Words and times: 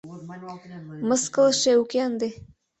Мыскылыше 1.07 1.71
уке 1.81 1.99
ынде 2.07 2.27